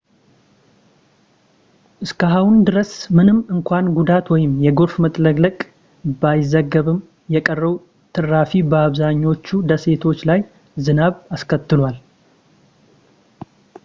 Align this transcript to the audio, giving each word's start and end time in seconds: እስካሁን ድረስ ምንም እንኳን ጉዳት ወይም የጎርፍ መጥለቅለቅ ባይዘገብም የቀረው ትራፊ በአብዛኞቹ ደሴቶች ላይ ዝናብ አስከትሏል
እስካሁን 2.05 2.55
ድረስ 2.67 2.91
ምንም 3.17 3.39
እንኳን 3.55 3.91
ጉዳት 3.97 4.25
ወይም 4.33 4.53
የጎርፍ 4.65 4.95
መጥለቅለቅ 5.05 5.53
ባይዘገብም 6.23 6.99
የቀረው 7.37 7.75
ትራፊ 8.17 8.51
በአብዛኞቹ 8.73 9.45
ደሴቶች 9.71 10.21
ላይ 10.31 10.41
ዝናብ 10.87 11.15
አስከትሏል 11.37 11.97